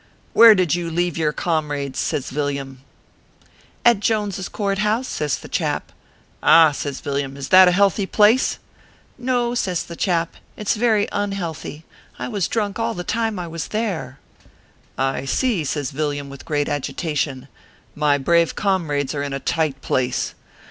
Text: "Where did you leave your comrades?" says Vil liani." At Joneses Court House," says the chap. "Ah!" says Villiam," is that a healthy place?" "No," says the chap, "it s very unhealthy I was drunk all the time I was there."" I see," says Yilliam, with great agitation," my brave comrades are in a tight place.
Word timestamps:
"Where 0.33 0.55
did 0.55 0.73
you 0.73 0.89
leave 0.89 1.15
your 1.15 1.31
comrades?" 1.31 1.99
says 1.99 2.31
Vil 2.31 2.47
liani." 2.47 2.77
At 3.85 3.99
Joneses 3.99 4.49
Court 4.49 4.79
House," 4.79 5.07
says 5.07 5.37
the 5.37 5.47
chap. 5.47 5.91
"Ah!" 6.41 6.71
says 6.71 7.01
Villiam," 7.01 7.37
is 7.37 7.49
that 7.49 7.67
a 7.67 7.71
healthy 7.71 8.07
place?" 8.07 8.57
"No," 9.19 9.53
says 9.53 9.83
the 9.83 9.95
chap, 9.95 10.37
"it 10.57 10.65
s 10.69 10.73
very 10.75 11.07
unhealthy 11.11 11.85
I 12.17 12.29
was 12.29 12.47
drunk 12.47 12.79
all 12.79 12.95
the 12.95 13.03
time 13.03 13.37
I 13.37 13.45
was 13.47 13.67
there."" 13.67 14.17
I 14.97 15.25
see," 15.25 15.63
says 15.63 15.91
Yilliam, 15.91 16.29
with 16.29 16.45
great 16.45 16.67
agitation," 16.67 17.47
my 18.03 18.17
brave 18.17 18.55
comrades 18.55 19.13
are 19.13 19.21
in 19.21 19.33
a 19.33 19.39
tight 19.39 19.83
place. 19.83 20.33